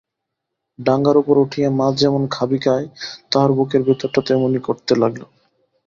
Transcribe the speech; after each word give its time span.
ডাঙার 0.79 1.15
উপরে 1.17 1.39
উঠিয়া 1.39 1.69
মাছ 1.71 1.93
যেমন 1.97 2.21
খাবি 2.27 2.57
খায়, 2.59 2.85
তাহার 3.31 3.51
বুকের 3.51 3.81
ভিতরটা 3.83 4.19
তেমনি 4.27 4.59
করিতে 4.59 4.93
লাগিল। 4.95 5.23